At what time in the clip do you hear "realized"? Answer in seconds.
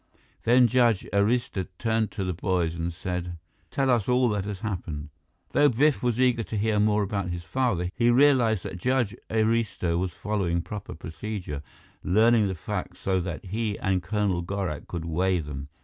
8.09-8.63